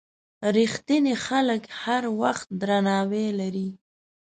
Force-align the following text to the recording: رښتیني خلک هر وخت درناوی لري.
رښتیني 0.57 1.15
خلک 1.25 1.61
هر 1.81 2.03
وخت 2.21 2.47
درناوی 2.61 3.27
لري. 3.39 3.69